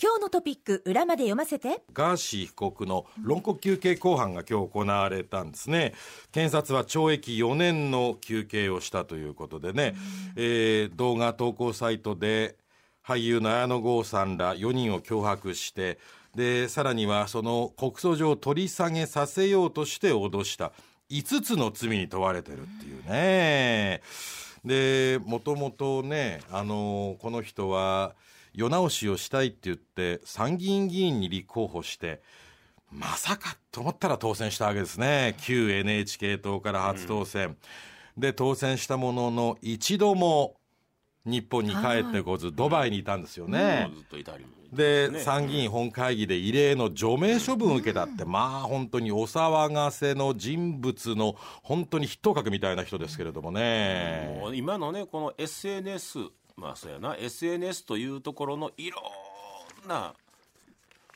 [0.00, 1.82] 今日のトピック裏まで読ませて。
[1.92, 5.92] ガーシー被告の論告求刑公判が今日行われたんですね。
[6.30, 9.96] 検察は懲役4年の求刑をしたということでね、
[10.36, 12.54] えー、動画投稿サイトで
[13.04, 15.98] 俳優の綾野剛さんら4人を脅迫して
[16.32, 20.70] でさらにはその告訴状を取り下げさせようとして脅した。
[21.10, 24.00] 5つの罪に問われてるっていうね。
[24.64, 28.14] でもともとねあのこの人は
[28.58, 32.20] 世直しをしたいって言って参議院議員に立候補して
[32.90, 35.36] まさかと思ったら当選したわけですね。
[35.42, 37.56] 旧 NHK 党から初当選、
[38.16, 40.56] うん、で当選したものの一度も
[41.24, 43.90] 日本に帰ってこずドバイにいたんですよね、
[44.72, 54.42] で、ね、参議院本会議で異例の除名処分を受けたって、まあ本当にお騒がせの人物の本当に筆頭格みたいな人ですけれどもね。
[54.54, 56.18] 今のねこの SNS
[56.58, 59.00] まあそうやな SNS というところのいろ
[59.86, 60.12] んな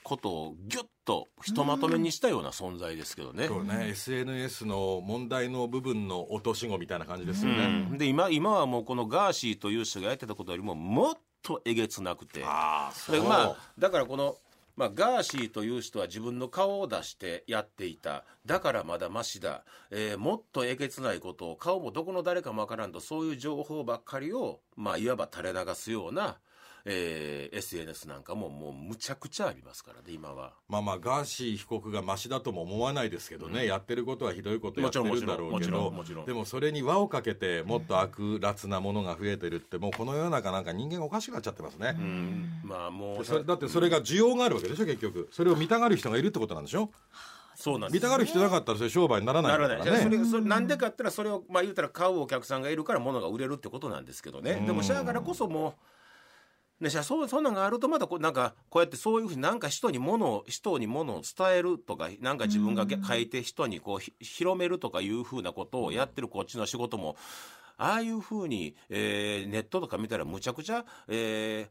[0.04, 3.48] ことをぎゅっとひとまとめにしたような存在ですけどね。
[3.48, 7.86] そうね、SNS の問題の部分の落とし子みたいな感じですよね。
[7.90, 12.42] うん、で今今はもうこのガーシーという人がやってたことよりももっとえげつなくて。
[12.44, 14.36] あそうまあだからこの
[14.76, 18.24] まあ、ガーシーという人は自分の顔を出してやっていた。
[18.46, 19.64] だからまだましだ。
[19.90, 26.38] えー、もっとえげつないことを、顔もどこの誰かもわからんと、そういう情報ばっかりを、まあ、いわば垂れ流すような、
[26.84, 30.52] えー、SNS なんかももうむちゃくちゃありますからね今は。
[30.68, 35.92] まあまあガーシー被告がましだとも思わないですけどね、うん、やってることはひどいことやってるんだろうけど。
[36.26, 45.28] でもそれに輪をかけてもっと悪辣なものが増えてるってもうこの世の中なんか人間がおかしくなっちゃってますね、うん、まあもうそれだってそれが需要があるわけでしょ結局。
[45.30, 46.90] それを見たがる人がいるってことなんでしょ？
[47.54, 49.74] そうなん見たがる人なかったらそれ商売にならないからね。
[49.76, 50.02] ならない。
[50.02, 54.62] それそれなんでかって言ったらそれをまあ言うたら買うお客さんがいるから物が売れるってことなんですけどね。
[54.66, 55.72] でもしゃあからこそもう。
[56.82, 67.16] でそそんなんがあるとまたこうなんかこうやってそういうふうになんか人にものを人にものを伝えるとかなんか自分が書いて人にこう広めるとかいうふうなことをやってるこっちの仕事も
[67.78, 71.68] ああいうふうに、えー、ネットとか見たらむちゃくちゃ、え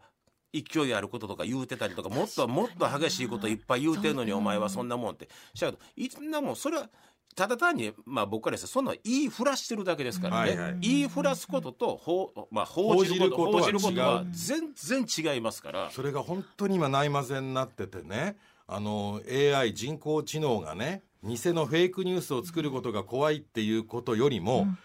[0.54, 5.28] ー、勢いあることとか言うてたりとかもっともっと激しいこといっぱい言うてんのにお前はそんなもんって。
[5.54, 6.90] しゃいつんなもんそれは
[7.36, 15.90] ただ単に、まあ、僕からですそんな言いふらしてるだけですからね、はいはい、言いふらすこととほ、まあ、報じること報じることは全然違いますから。
[15.92, 18.38] それが本当に今ないまぜになっててね。
[18.68, 24.78] あの AI 人工知能がね偽のフェイクニュースを作ることが怖いっていうことよりも、うん、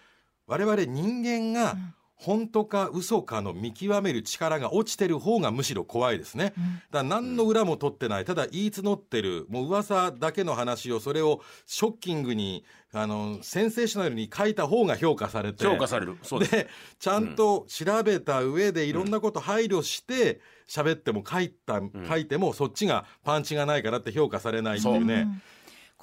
[0.45, 6.45] 我々人間が、うん本当か嘘かの見極める力が落ちてる方がむしろ怖いですね。
[6.45, 6.57] だか
[6.91, 15.63] ら何の裏も取ってない、ただ言い募ってる、もう噂だけの話をそれをショッキングに、あの、センセーショナルに書いた方が評価されて。
[15.63, 16.17] 評価される。
[16.23, 16.67] そうでで、
[16.99, 25.27] ちゃんと調べた上でいろんなこと配慮して喋っても書いた、書いてもそっちがパンチがないからって評価されないっていうね。
[25.27, 25.56] う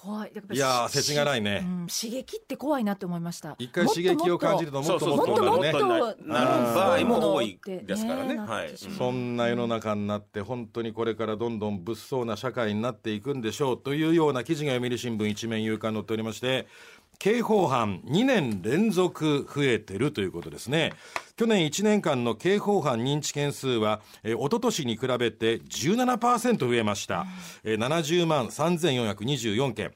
[0.04, 0.32] 怖い。
[0.52, 3.56] いや世知辛いね、うん、刺激って怖いなって思いました。
[3.58, 16.66] 一回刺激を感じるともっともっともっとなる場合も多いですからね、はい、そんな世の中になって本当にこれからどんどん物騒な社会になっていくんでしょうというような記事が読売新聞一面夕刊載っておりまして
[17.18, 20.92] 刑法犯2年連続増えてるということですね。
[21.36, 27.26] 去年1年間の刑法犯認知件数は、えー、一昨年に比べて17%増えました。
[27.64, 29.92] えー、70万3424件。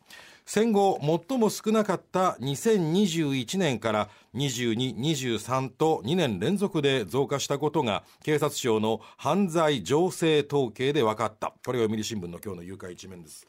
[0.49, 0.99] 戦後
[1.29, 11.53] 最も少なかった2021年から22、23と2年連続で増加したことが警察庁の犯罪情勢統計で分かった。
[11.67, 13.47] これが読売新聞の今日の誘拐一面です。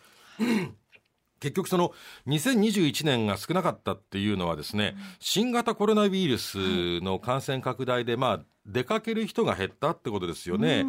[1.40, 1.94] 結局その
[2.28, 10.86] 2021年が少なかったっていうのはですね、新型コロナウイルスの感染拡大で、まあ、出かける人が減ったってことですよね。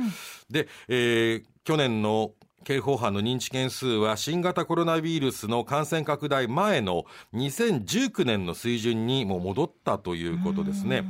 [0.51, 2.33] で、えー、去年の
[2.65, 11.05] 刑法犯の認知件数は新型コロナウイルスの感染拡大前の2019年の水準にも戻ったということですね。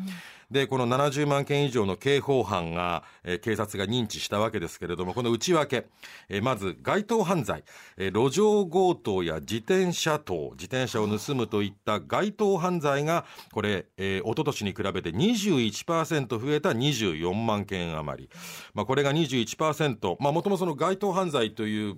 [0.51, 5.87] で、この70万件以上の刑法犯が、えー、警察が認知したわけですけれども、この内訳、
[6.29, 7.63] えー、まず街頭犯罪、
[7.97, 18.31] えー、路上強盗や自転車盗、自転車を盗むといった街頭犯罪が、これ、えー、一昨年に比べて21%増えた24万件余り。
[18.75, 21.97] まあ、これが21%、まあ、もともとその街頭犯罪という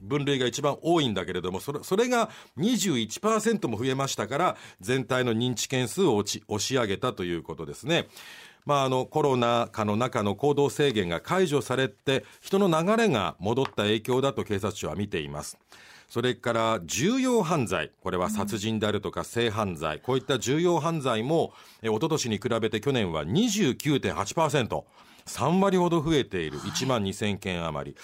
[0.00, 8.08] 分類が一番多いんだけれども、それそれが21%も増えましたから、全体の認知件数を押し上げたということですね。
[8.66, 15.58] まあ、あのコロナ禍の中の行動制限が解除されて人の流れが戻った影響だと警察庁は見ています
[16.08, 21.52] それから重要犯罪これは殺人であるとか性犯罪、こういった重要犯罪も
[21.82, 24.84] え一昨年に比べて去年は29.8%
[25.26, 27.96] 3割ほど増えている1万2000件余り。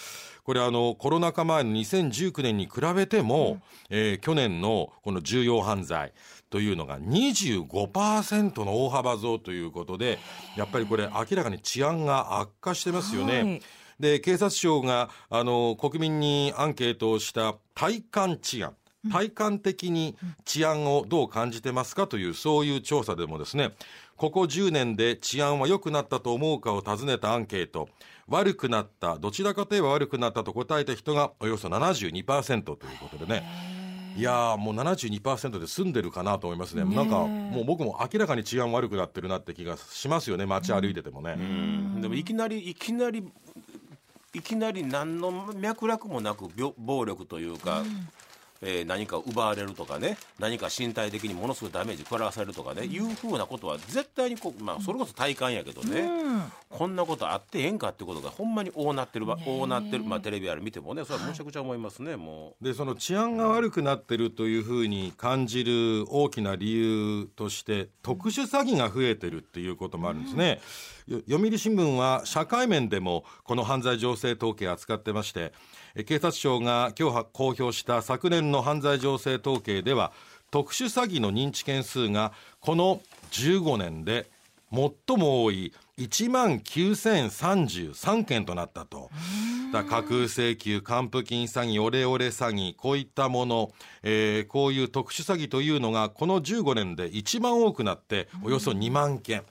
[0.46, 6.12] これあのコロナ禍前の2019年に比べても、うん、えー、去年のこの重要犯罪
[6.50, 10.20] というのが25%の大幅増ということで
[10.56, 13.42] やっぱりこれ明らかに治安が悪化してますよね。
[13.42, 13.62] はい。
[13.98, 18.76] で警察庁があの国民にアンケートをした体感治安
[19.10, 23.72] 体感的に治安をどう感じてますかというそういう調査でもですね
[24.16, 27.88] ここ10年で治安は良くなったと思うかを尋ねたアンケート。
[28.28, 29.18] 悪くなった。
[29.18, 33.46] どちらかといえば悪くなったと答えた人がおよそ72%ということでね。
[34.16, 36.84] いやもう72%で済んでるかなと思いますね。
[36.84, 40.46] なんかもう僕も明らかに治安悪くなってるなって気がしますよね。
[40.46, 41.36] 街歩いててもね、
[42.00, 43.28] でもいきなりいきなり
[44.32, 46.48] いきなり何の脈絡もなく
[46.78, 47.84] 暴力というか、
[48.62, 62.64] えー、何か奪われるとかね何か身体的にものすごいダメージ食らわされるとかね、うん、いうふうなことは絶対にこう、まあ、それこそ体感やけどね、うん、こんなことあってええんかってことがほんまに大なってる大なってる、まあ、テレビある見てもねそれはむちゃくちゃ思いますね、はい、もう。
[62.64, 75.52] でその治安が悪くなってるというふうに感じる大きな理由として特殊詐欺が増えてるっていうこともあるんですね、うん、読売新聞は社会面でもこの犯罪情勢統計を扱ってまして
[76.04, 80.12] 警察庁が今日公表した昨年の犯罪情勢統計では
[80.50, 83.00] 特殊詐欺の認知件数がこの
[83.30, 84.28] 15年で
[84.72, 89.10] 最も多い1万9033件となったと。
[89.72, 99.42] 架空請求、還付金詐欺、オレオレ詐欺、こういったもの、えー、こういう特殊詐欺というのがこの15年で一番多くなっておよそ2万件。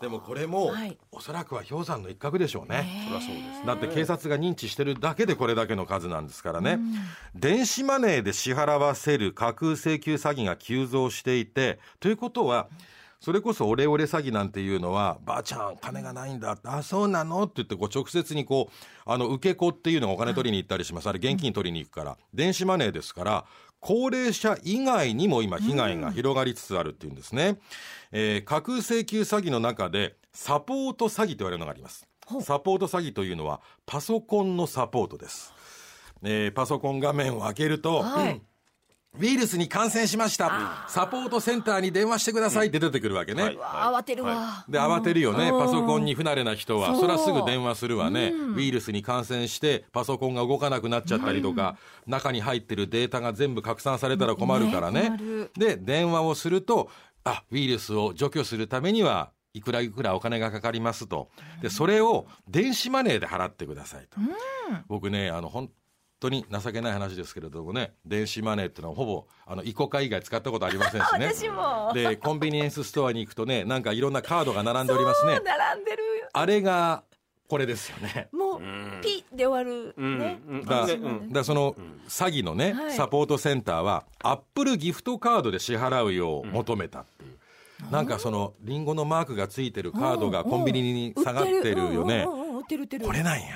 [0.00, 3.06] でもこれも、はい、おそらくは氷山の一角でしょうね。
[3.08, 3.66] そりゃそうです。
[3.66, 6.78] だって警察が認知してるだけでこれだけの数なんですからね。
[7.34, 12.68] 電子マネーで支払わせる架空請求詐欺が急増していて、ということは、
[13.20, 16.56] それこそオレオレ詐欺なんていうのは、ばあちゃん、金がないんだ。
[16.64, 17.42] あ、そうなの？
[17.42, 18.74] って言って、こう、直接にこう、
[19.04, 21.08] あの、受け子っていうのがお金取りに行ったりします。
[21.10, 22.16] あれ、現金取りに行くから。
[22.32, 23.44] 電子マネーですから、
[23.80, 27.58] 高齢者以外にも今被害が広がりつつあるっていうんですね。
[28.12, 32.06] えー、架空請求詐欺の中でサポート詐欺と言われるのがあります。
[32.42, 35.52] サポート詐欺というのはパソコンのサポートです。
[36.22, 38.40] えー、パソコン画面を開けると、はい
[39.18, 40.86] ウイルスに感染しました。
[40.88, 43.42] サポートセンターに電話してくださいって出てくるわけね。
[43.42, 44.64] はい慌てるわ。
[44.68, 45.50] で、慌てるよね。
[45.50, 46.94] パソコンに不慣れな人は。
[46.94, 48.32] そりゃすぐ電話するわね。
[48.56, 51.76] ウイルスに感染して、パソコンが動かなくなっちゃったりとか、
[52.06, 55.12] 中に入ってるデータが全部拡散されたら困るからね。
[55.56, 56.90] で、電話をすると、
[57.24, 61.28] あ、ウイルスを除去するためには、いくらいくらお金がかかりますと。
[61.60, 64.20] で、それを電子マネーで払ってくださいと。
[64.86, 65.70] 僕ね、あの、本
[66.20, 71.32] 当に情けない話ですけれどもね電子マネーっていうのはほぼあのイコカ以外使ったことありませんしね。
[71.94, 75.40] でコンビニエンスストアに行くとねなんかいろんなカードが並んでおりますね。
[75.44, 76.02] 並んでる
[76.32, 77.02] あれが
[77.48, 78.28] これですよね。
[78.30, 78.60] もう
[79.02, 80.86] ピッで終わるね、うん、だ
[81.32, 81.74] だその
[82.06, 92.24] 詐欺のね、サポートセンターはアップルギフトカードで支払うよう求めたっていう、なんかそのリンゴのマークがついてるカードがコンビニに下がってるよね。
[92.24, 93.46] これなんや。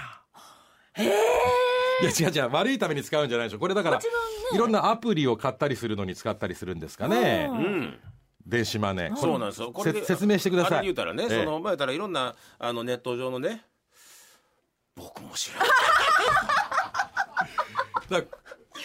[0.95, 4.05] へえいや違う違う悪いために使うんじゃないでしょこれだから、ね、
[4.53, 7.49] いろんなアプリを買ったりするのに使ったりするんですかね。
[7.51, 7.99] うん
[8.47, 9.17] 電子マネー。
[9.17, 9.73] そうなんですよ。
[9.73, 10.83] これ説明してください。
[10.83, 13.65] 言うたらね、ええ、その、まあ、言ったらいろんな、あの、ネット上のね、
[14.95, 15.69] 僕も知らない。
[18.11, 18.23] だ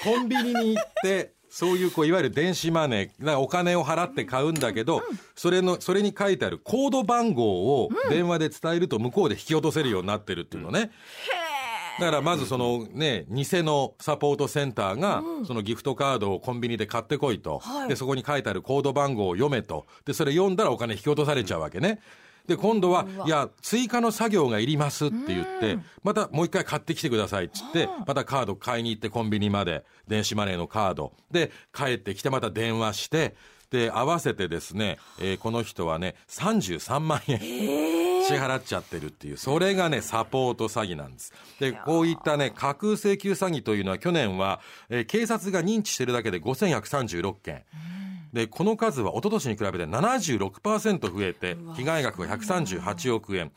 [0.01, 5.01] コンビニに行って、そういうこういわゆる電子マネー、お金を払って買うんだけど、
[5.35, 10.91] それの、それに書いてあるコード番号を電話で伝えると向こうで引き落とせるようになってるっていうのね。
[11.33, 11.38] うん
[11.99, 17.61] だからまずそのね、偽のサポートセンターが、そのギフトカードをコンビニで買ってこいと。
[17.87, 19.85] で、そこに書いてあるコード番号を読めと。
[20.05, 21.99] で、それ読んだらお金引き落とされちゃうわけね。
[22.47, 31.13] で、今度は、いや、追加の作業がいりますって言って、またもう一回買ってきてくださいって言って、またカード買いに行ってコンビニまで、電子マネーのカード。
[31.29, 33.35] で、帰ってきてまた電話して、
[33.71, 37.99] で、合わせてですね、えー、この人はね、33万円。
[38.29, 41.33] 支払っちゃってるっていう、それがね、サポート詐欺なんです。
[41.59, 44.59] で、こういったね、架空請求詐欺というのは去年は、
[44.89, 47.63] えー、警察が認知してるだけで5136件。
[48.33, 53.51] で、この数は一昨年に比べて76%増えて、被害額が138億円。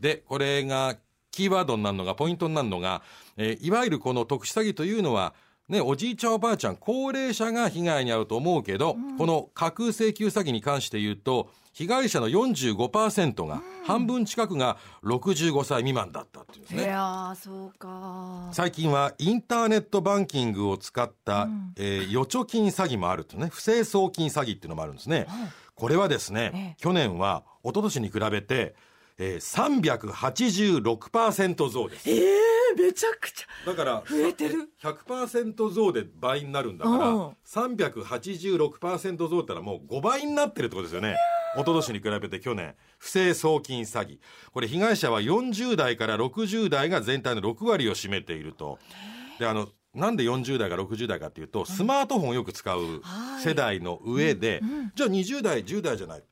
[0.00, 0.96] で、これが、
[1.30, 3.02] キーワードになるのが、ポイントになるのが、
[3.36, 5.34] えー、いわゆるこの特殊詐欺というのは、
[5.68, 16.84] ね、おじいちゃんおばあちゃん、高齢者が被害に遭うと思うけど、うん、この架空請求詐欺に関して言うと、被害者の45%が、半分近くが65歳未満だったっていうですね。
[16.84, 18.48] いやそうか。
[18.52, 25.26] 最近はインターネットバンキングを使った、うん、えー、預貯金詐欺もあるとね、不正送金詐欺っていうのもあるんですね。
[25.74, 28.74] これはですね、去年は一昨年に比べて、
[29.18, 32.10] えー、386%増です。
[32.10, 32.14] え
[32.54, 33.70] えめちゃくちゃ。
[33.70, 41.16] だから、増えてる100%増で倍になるんだから、うん386%増ってのはもう5倍になってるってことですよね。
[41.54, 44.18] 一昨年に比べて去年、不正送金詐欺。
[44.52, 48.78] これ被害者は40代から60代が全体の6割を占めていると。
[49.38, 54.60] で、あの、なんで40代が60代かっていうと、スマートフォンをよく使うはい世代の上で、
[54.94, 56.22] じゃあ20代、10代じゃない。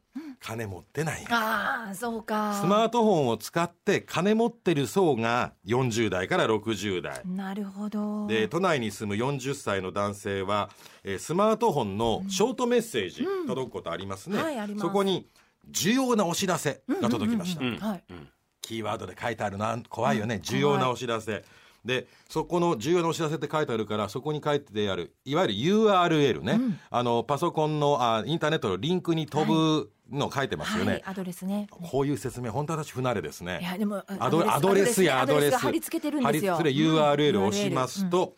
[0.46, 1.24] 金持ってない。
[1.28, 2.54] ああ、そうか。
[2.54, 7.20] スマートフォンを使って金持ってる層が40代から60代。
[7.26, 8.28] なるほど。
[8.28, 10.70] で都内に住む40歳の男性は、
[11.02, 14.86] えースマートフォンのショートメッセージ届くことありますね、はいあります。
[14.86, 15.26] そこに
[15.68, 18.04] 重要なお知らせが届きました、うんはい。
[18.62, 21.44] キーワードで書いてあるな怖いよね、重要なお知らせ。
[21.84, 26.60] でそこの重要なお知らせって書いてあるからそこに書いてあるいわゆる URL ね、
[26.90, 31.66] あのパソコンのあインターネットのリンクに飛ぶの書いてますよね、はい、アドレスね。
[31.70, 36.56] こういう説明本当私不慣れですねいや、でも、アドアドレスやアドレスが貼り付けてるんですよ。
[36.56, 38.08] 貼り付けうん URL を押します。
[38.08, 38.36] と、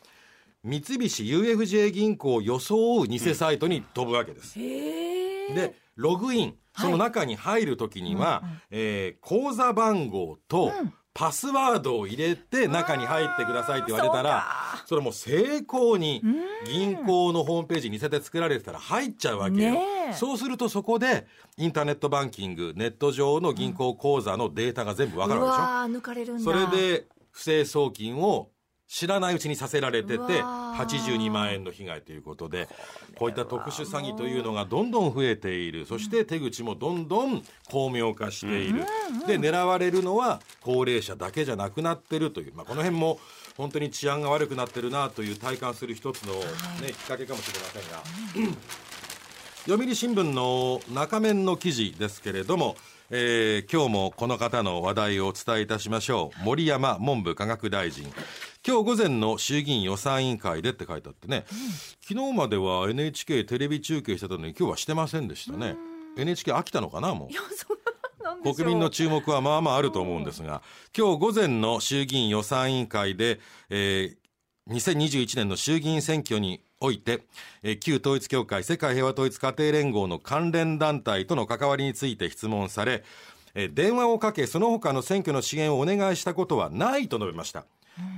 [0.64, 4.58] 三菱 UFJ 銀行を装う偽サイトに飛ぶわけです。
[4.58, 5.54] へえ。
[5.54, 10.72] でログインその中に入るときには、えー口座番号と
[11.18, 14.46] パスワードを入れて中に入ってくださいって言われたら
[14.86, 16.22] それもう成功に
[16.64, 19.78] 銀行のホームページに似せて作られてたら入っちゃうわけよ、
[20.14, 26.38] そうするとそこでインターネットバンキングネット上の銀行口座のデータが全部わかるうわけでしょ？
[26.38, 28.50] それで不正送金を
[28.88, 30.86] 知らないうちにさせられててうわー。
[30.86, 32.68] 82万円の被害ということで
[33.16, 35.84] こういった特殊詐欺というのがどんどん増えている。
[35.86, 38.84] そして手口もどんどん巧妙化している。
[39.26, 43.20] で狙われるのは高齢者だけじゃなくなってるという、まあ、この辺も
[43.56, 46.40] 本当に治安が悪くなってるなという体感する一つの、ね、
[46.88, 48.58] きっかけかもしれませんが。
[49.66, 52.76] 読売新聞の中面の記事ですけれども、
[53.10, 56.44] えー今日もこの方の話題をお伝えいたしましょう。
[56.44, 58.04] 森山文部科学大臣。
[58.66, 61.46] 今日午前の衆議院予算委員会でって書いてあってね、
[62.06, 65.76] 昨日までは NHK テレビ中継してたのに今日はしてませんでしたね。
[66.18, 67.30] NHK 飽きたのかなも
[68.44, 68.54] う。
[68.54, 70.60] 国民の注目はまあまああると思うんですが、
[70.96, 74.16] 今日午前の衆議院予算委員会で、えー
[74.68, 77.22] 2021年の衆議院選挙において、
[77.62, 83.04] えー旧統一教会世界平和統一家庭連合の関連団体との関わりについて質問され、
[83.54, 87.64] えー電話をかけその他の選挙の支援をお願いしたことはないと述べました。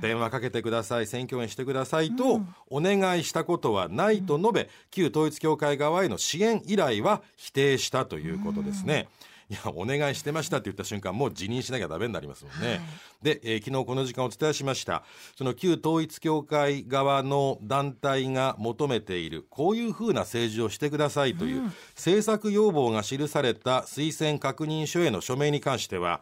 [0.01, 9.07] 電話かけてください選挙応援してくださいとお願いしたことはないと述べ、旧統一教会側への支援依頼は否定したということですね。
[9.51, 12.79] いやお願いしてましたって言った瞬間もう辞任しなきゃダメになりますもんね、
[13.21, 15.03] で、えー昨日この時間お伝えしました。
[15.35, 21.63] その旧統一教会側の団体が求めているこういうふうな政治をしてくださいという、
[21.95, 26.21] 政策要望が記された推薦確認書への署名に関しては、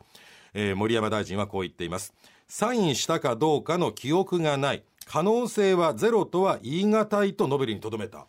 [0.55, 2.15] えー森山大臣はこう言っています。
[2.47, 4.83] サインしたかどうかの記憶がない。
[5.05, 8.25] 可能性はゼロとは言い難いと述べるにとどめた。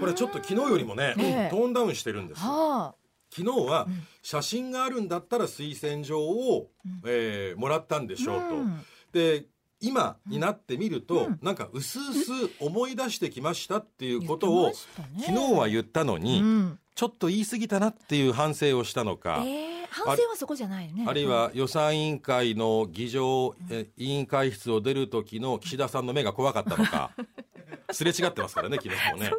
[0.00, 1.14] これちょっと昨日よりもね、
[1.52, 2.50] トーンダウンしてるんですよ。
[2.50, 2.94] は
[3.30, 3.86] 昨日は
[4.22, 6.70] 写真があるんだったら推薦状を、
[7.06, 8.56] えーもらったんでしょうと。
[8.56, 8.80] うん
[9.12, 9.46] で
[9.80, 14.74] 今になってみると、なんか薄々思い出してきましたっていうことを、ね
[15.20, 16.18] 昨日は言ったのあ。
[16.18, 16.78] に、うん。
[16.96, 21.04] ちょっと言い過ぎたなっていう反省をしたのか、ええ反省はそこじゃないよね。
[21.06, 27.12] あるいは予算委員会の議場、え委員会室を出る時の岸田さんの目が怖かったのか
[27.92, 29.32] すれ違ってますからね昨日もね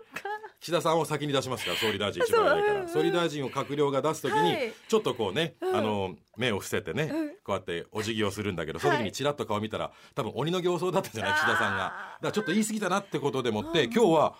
[0.61, 2.87] 岸田さんを先に出しますから 総理大臣一番上から。
[2.87, 4.73] 総理大臣を閣僚が出す時にはい。
[4.87, 7.11] ちょっとこうね、あの目を伏せてね、
[7.43, 11.77] こうやってお辞儀をするんだけどその時にちらっと顔見たら多分鬼の形相だったんじゃない岸田さんが。
[11.77, 14.35] だからちょっと言い過ぎたなってことでもって、今日は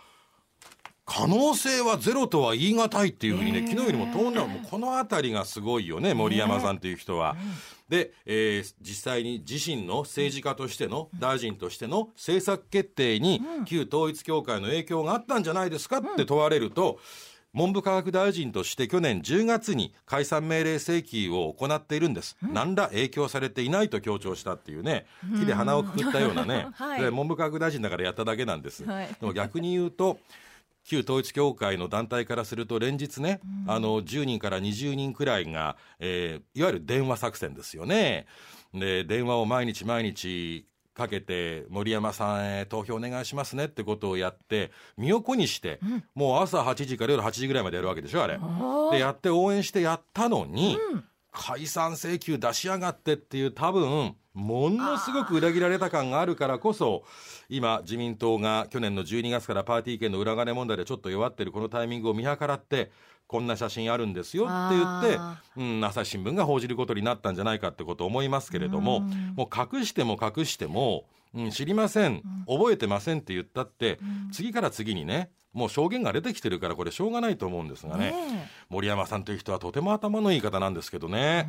[1.10, 7.36] 可能性はゼロとは言い難いっていうふうにね、昨日よりもトーンダウンもうこの辺りがすごいよね森山さんという人は。
[7.90, 17.00] で、えー実際に自身の政治家としての大臣としての政策決定に旧統一教会の影響があったんじゃないですかって問われると、
[17.54, 25.08] 文部科学大臣として去年10月に解散命令請求を行っているんです、何ら影響されていないと強調したっていうね
[25.40, 27.02] 木で鼻をくくったようなね、 はい。
[27.02, 29.08] で文部科学大臣だからやっただけなんです、はい。
[29.20, 30.20] でも逆に言うと
[30.90, 38.26] 旧統一教会の団体からすると連日ね、あの10人から20人くらいが、えーいわゆる電話作戦ですよね。
[38.74, 40.66] で電話を毎日毎日
[40.96, 45.80] かけて森山さんへ投票お願いしますねってことをやって身を粉にして、
[46.16, 48.36] もう朝8時から夜8時ぐらいまでやるわけでしょあれ。
[48.36, 48.92] ー。
[48.92, 50.78] でやって応援してやったのに、
[51.32, 57.04] 解散請求出しやがってっていう多分ものすごく裏切られた感があるからこそ
[57.50, 62.92] 今自民党が去年の12月からパーティー券の裏金問題でちょっと弱ってるこのタイミングを見計らって
[63.28, 69.02] こんな写真あるんですよって言ってあ、うん、朝日新聞が報じることになったんじゃないかってことを思いますけれども
[69.36, 72.24] もう隠しても隠しても、うん、知りません。
[72.48, 74.00] 覚えてませんって言ったって
[74.32, 78.12] 次から次にねもう証言が出てきてるからこれしょうがないと思うんですがね。
[78.12, 81.48] ね森山さんという人はとても頭のいい方なんですけどね、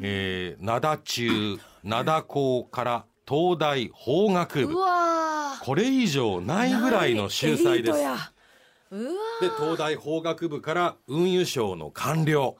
[0.00, 4.74] えー、灘中灘高から東大法学部。
[5.62, 7.98] これ以上ないぐらいの秀才です。
[7.98, 12.56] で東大法学部から運輸省の官僚。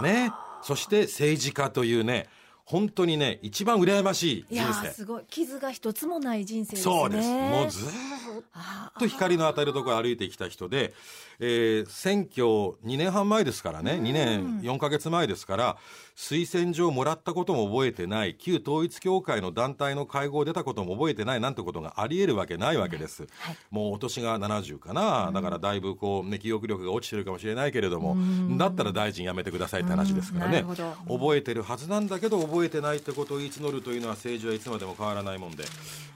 [0.00, 0.30] ね。
[0.62, 2.26] そして政治家というね
[2.64, 5.24] 本当にね一番羨ましい人いやすごい。
[5.28, 6.94] 傷が一つもない人生ですね。
[6.94, 7.28] そうです。
[7.28, 10.94] もうずーっあと光の当たるところを歩いてきた人で、
[11.40, 12.44] えー選挙
[12.84, 13.92] 2年半前ですからね。
[13.92, 15.76] 2年4ヶ月前ですから
[16.16, 18.36] 推薦状もらったことも覚えてない。
[18.36, 21.40] 旧統一教会の団体の会合出たことも覚えてない。
[21.40, 23.26] なんてことがありえるわけないわけです、
[23.70, 28.16] もうお年が70かな、だからだいぶこう、ね、記憶力が落ちてるかもしれないけれども、
[28.56, 30.64] だったら大臣辞めてくださいって話ですからね。
[30.66, 30.74] うん
[31.06, 35.64] 覚えてるはずなんだけど覚えてないってことを言い募るというのは政治はいつまでも変わらないもんで。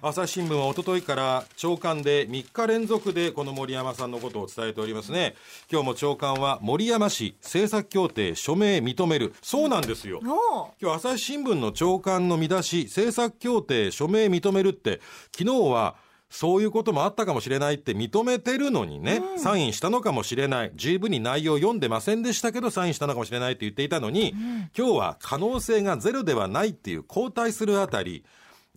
[0.00, 5.35] 朝日新聞は一昨日から長官で3日連続でこの森山さんのことを伝えておりますね。
[5.71, 9.35] 今日も長官は森山氏政策協定署名認める。
[9.43, 10.21] そうなんですよ。
[10.23, 15.00] お今日朝日新聞の長官の見出し政策協定署名認めるって
[15.37, 15.97] 昨日は
[16.30, 20.73] そういうこともあったかもしれないって認めてるのにね、サインしたのかもしれない。
[20.75, 24.35] 十分に内容読んでませんでしたけどサインしたのかもしれないって言っていたのに、
[24.76, 28.25] 今日は可能性がゼロではないっていう後退するあたり。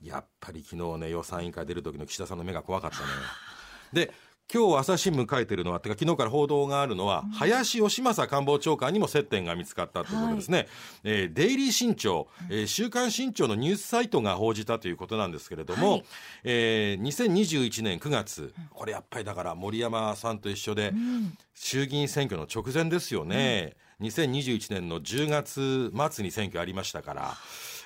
[0.02, 3.04] やっぱり昨日ね予算委員会出る時の岸田さんの目が怖かったね。
[3.94, 4.14] で
[4.54, 10.68] 今日朝日新聞書いてるのはてか昨日から報道があるのは、林芳正官房長官にも接点が見つかったということですね、
[11.06, 16.04] えーデイリー新潮、えー週刊新潮のニュースサイトが報じたということなんですけれども、はい。
[16.44, 20.92] えー2021年9月これやっぱりだから森山さんと一緒で、
[21.56, 27.38] 衆議院選挙の直前ですよね、2021年の10月末に選挙ありましたから、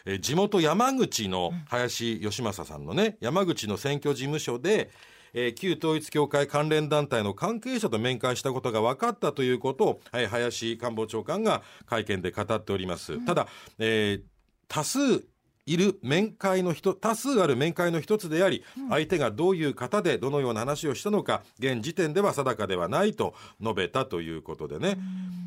[0.05, 4.89] えー地元山口の林芳正さんのね山口の選挙事務所で、
[5.35, 13.23] えー旧統一教会関連団体の関係者と面会したことが分かったということを、はい林官房長官が会見で語っております。
[13.25, 14.21] ただ、えー
[14.67, 15.23] 多数
[15.65, 24.97] いる面会の人多数ある面会の一つであり、相手がどういう方でどのような話をしたのか現時点では定かではないと述べたということでね、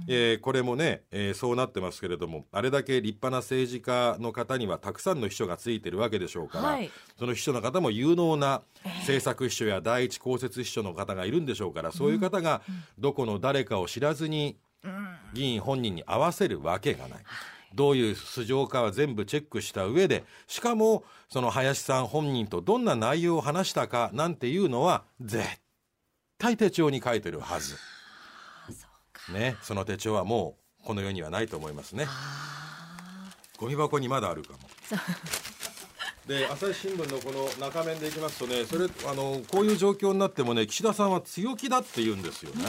[0.09, 6.91] えーこれもね、えーそうなってますけれどもあれだけ立派な政治家の方にはたくさんの秘書がついてるわけでしょうから、はい。
[7.19, 8.63] その秘書の方も有能な
[9.01, 12.63] 政策秘書や第一公設秘書の方がいるんでしょうからそういう方が
[12.99, 14.57] どこの誰かを知らずに
[15.33, 17.19] 議員本人に合わせるわけがない。
[17.75, 25.47] どういう素性かは全部チェックした上でしかもその林さん本人とどんな内容を話したかなんていうのは絶
[26.39, 27.77] 対手帳に書いてるはず。
[29.33, 32.07] ね、その手帳はもうこの世にはないと思いますね。
[33.59, 34.59] ゴミ箱にまだあるかも。
[36.29, 42.65] で朝日新聞のこの中面でいきますとねそれあのこういう状況になってもね岸田さんは強気だって言うんですよね、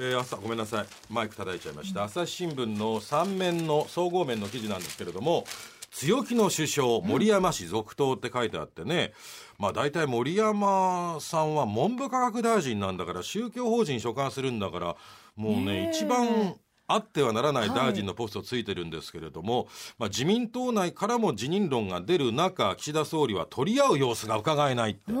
[0.00, 0.86] えー朝ごめんなさい。
[1.08, 5.44] マイク叩いちゃいました、朝日新聞の3面の総合面の記事なんですけれども
[5.92, 9.12] 強気の首相森山氏続投って書いてあってね、
[9.56, 14.96] まあ大体森山さんは文部科学大臣なんだから宗教法人所管するんだから
[15.36, 19.68] もうね一番あってはならない大臣のポストついてるんですけれども、
[19.98, 25.12] まあ、自民党内からも辞任論が出る中岸田総理は取り合う様子が伺えないって。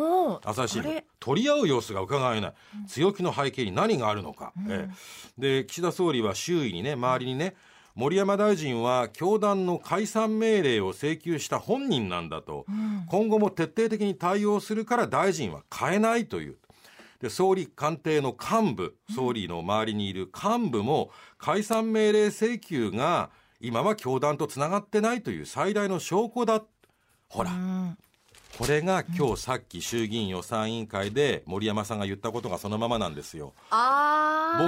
[0.44, 1.04] 朝日新聞。
[1.20, 2.52] 取り合う様子が伺えない、
[2.86, 4.88] 強気の背景に何があるのか、え
[5.38, 5.60] え。
[5.62, 7.54] で岸田総理は周囲にね周りにね
[7.94, 12.66] 森山大臣は教団の解散命令を請求した本人なんだと、
[13.08, 16.56] 今後も徹底的に対応するから大臣は変えないという
[17.24, 26.62] で総理官邸の幹部総理の周りにいる幹部も解散命令請求が今は教団とつながってないという最大の証拠だ。
[27.30, 27.50] ほら、
[28.58, 33.54] これが今日さっき衆議院予算委員会で森山さんが言ったことがそのままなんですよ。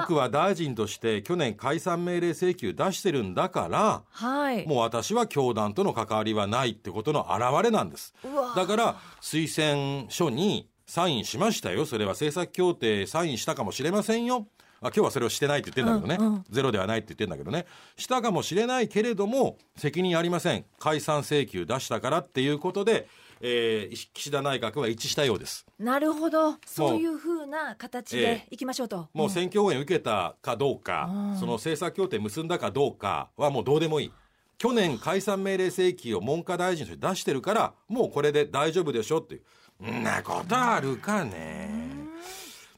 [0.01, 4.67] 僕は大臣として去年解散命令請求出してるんだからはい。
[4.67, 8.15] もう私は教団との関わりはないってことの表れなんです。
[8.57, 11.85] だから推薦書にサインしましたよ。
[11.85, 14.47] それは政策協定サインしたかもしれませんよ。
[14.81, 16.45] あ今日はそれをしてないって言ってんだけどね、うんうん。
[16.51, 17.67] ゼロではないって言ってんだけどね。
[17.97, 20.65] したかもしれないけれども責任ありません。
[20.79, 23.09] 解散請求出したからっていうことで
[23.41, 25.67] えー岸田内閣は一致したようです。
[25.79, 26.57] なるほど。
[26.65, 31.37] そういうふうな形えでいきましょうと、もう選挙応援受けたかどうか、うん。
[31.39, 34.13] その政策協定結んだかどうかはもうどうでもいい。
[34.59, 39.43] 去年解散命令請求を文科大臣として出してるから、もうこれで大丈夫でしょっていう。
[39.85, 41.87] んなことあるかね。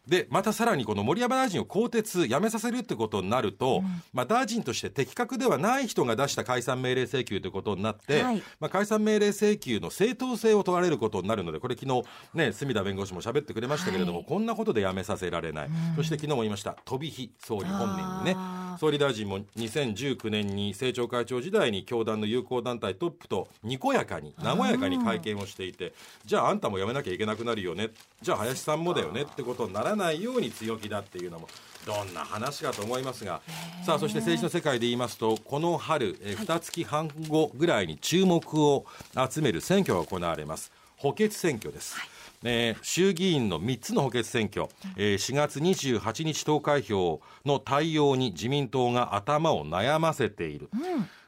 [0.07, 3.83] で、またさらにこの森山大臣を更迭、辞めさせるってことになると、
[4.15, 15.71] まあ大臣として適格ではない人が出した解散命令請求ということになって、はいまあ解散命令請求の正当性を問われることになるので、これ昨日ね、隅田弁護士も喋ってくれましたけれども、はいこんなことで辞めさせられない。
[15.97, 18.67] そして昨日も言いました、飛び火総理本人にね。
[18.79, 25.93] 総理大臣も2019年に政調会長時代に教団の友好団体トップとにこやかに和やかに会見をしていて
[26.25, 27.88] じゃああんたも辞めなきゃいけなくなるよね。
[28.23, 29.23] じゃあ林さんもだよね。
[29.23, 31.49] ってことにならないように強気だっていうのも
[31.87, 33.41] どんな話かと思いますが。
[33.85, 38.87] さあそして政治の世界で言いますとこの春えー二月半後ぐらいに注目を
[39.29, 40.71] 集める選挙が行われます。
[40.97, 41.97] 補欠選挙です。
[42.44, 50.68] えー衆議院の3つの補欠選挙、えー4月28日投開票の対応に自民党が頭を悩ませている、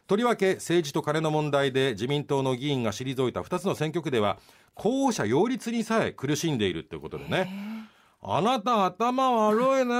[0.06, 4.38] とりわけ政治と金の問題で自民党の議員が退いた2つの選挙区では
[4.74, 7.88] 候補者擁立にさえ苦しんでいるということでね。
[8.22, 9.94] あなた頭悪いね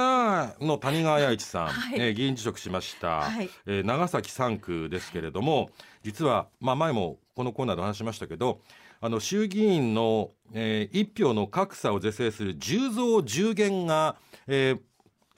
[0.61, 1.99] の谷川弥一さん、はい。
[1.99, 3.49] えー議員辞職しました、はい。
[3.67, 5.71] えー長崎3区ですけれども
[6.03, 8.61] 実は、まあ、前もこのコーナーでお話ししましたけど
[9.01, 14.81] あの衆議院の、えー、1票の格差を是正する10増10減が、えー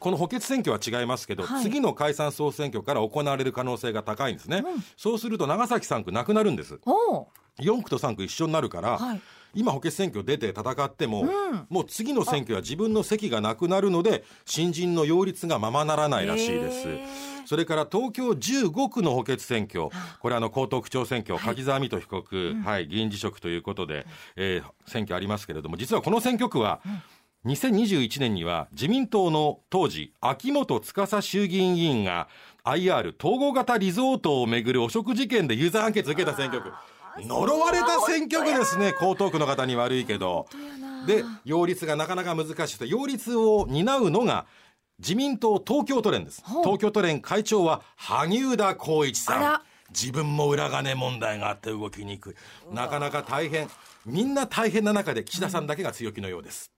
[0.02, 1.62] この補欠選挙は違いますけど、はい。
[1.62, 4.64] 次の解散総選挙から行われる可能性が高いんですね、
[4.96, 6.80] そうすると長崎3区なくなるんです。
[6.84, 7.28] おお
[7.60, 9.20] 4区と3区一緒になるから、はい
[9.54, 11.66] 今補欠選挙出て戦っても、ん。
[11.68, 16.88] もう次の選挙は自分の席がなくなるので新人の擁立がままならないらしいです。
[17.44, 19.88] それから東京15区の補欠選挙。
[20.20, 26.80] これあの江東区長選挙、柿沢水戸被告、はい、議員辞職ということで、えー選挙ありますけれども実はこの選挙区は、
[27.44, 32.28] 2021年には自民党の当時秋元司衆議院議員が
[32.64, 36.70] IR 統合型リゾートをめぐる汚職事件で有罪判決を受けた選挙区
[37.20, 38.94] 呪われた選挙区ですね。
[39.00, 40.46] 江東区の方に悪いけど。
[41.06, 42.84] で擁立がなかなか難しいと。
[42.84, 44.46] 擁立を担うのが
[44.98, 46.42] 自民党東京都連です。
[46.62, 49.62] 東京都連会長は萩生田光一さん。
[49.92, 52.34] 自分も裏金問題があって動きにくい。
[52.74, 53.68] なかなか大変
[54.04, 56.71] みんな大変な中で岸田さんだけが強気のようです